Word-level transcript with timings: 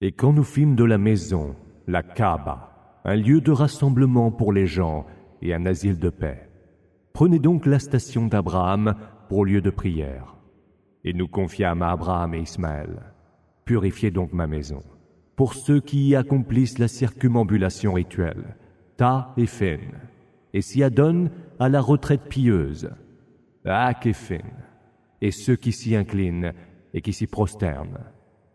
Et 0.00 0.12
quand 0.12 0.32
nous 0.32 0.44
fîmes 0.44 0.76
de 0.76 0.84
la 0.84 0.96
maison, 0.96 1.56
la 1.88 2.04
Kaaba, 2.04 3.00
un 3.04 3.16
lieu 3.16 3.40
de 3.40 3.50
rassemblement 3.50 4.30
pour 4.30 4.52
les 4.52 4.66
gens 4.66 5.06
et 5.42 5.52
un 5.52 5.66
asile 5.66 5.98
de 5.98 6.08
paix, 6.08 6.48
prenez 7.12 7.40
donc 7.40 7.66
la 7.66 7.80
station 7.80 8.26
d'Abraham 8.28 8.94
pour 9.28 9.44
lieu 9.44 9.60
de 9.60 9.70
prière. 9.70 10.36
Et 11.02 11.12
nous 11.12 11.26
confiâmes 11.26 11.82
à 11.82 11.90
Abraham 11.90 12.34
et 12.34 12.40
Ismaël. 12.40 13.12
Purifiez 13.64 14.12
donc 14.12 14.32
ma 14.32 14.46
maison. 14.46 14.82
Pour 15.34 15.54
ceux 15.54 15.80
qui 15.80 16.08
y 16.08 16.14
accomplissent 16.14 16.78
la 16.78 16.88
circumambulation 16.88 17.92
rituelle, 17.94 18.56
Ta 18.96 19.32
et 19.36 19.46
Fen, 19.46 19.80
et 20.54 20.60
s'y 20.60 20.84
adonnent 20.84 21.30
à 21.58 21.68
la 21.68 21.80
retraite 21.80 22.28
pieuse, 22.28 22.88
Ak 23.64 24.06
et 24.06 24.12
Fen, 24.12 24.46
et 25.20 25.32
ceux 25.32 25.56
qui 25.56 25.72
s'y 25.72 25.96
inclinent 25.96 26.52
et 26.94 27.00
qui 27.00 27.12
s'y 27.12 27.26
prosternent. 27.26 27.98